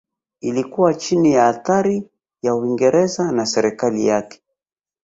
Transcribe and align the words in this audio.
Ilikuwa 0.41 0.93
chini 0.93 1.31
ya 1.31 1.47
athari 1.47 2.09
ya 2.41 2.55
Uingereza 2.55 3.31
na 3.31 3.45
serikali 3.45 4.05
yake 4.07 4.41